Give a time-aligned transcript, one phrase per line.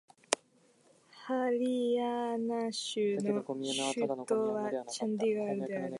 [1.27, 3.45] ハリヤーナー州の
[3.93, 5.89] 州都はチャンディーガルである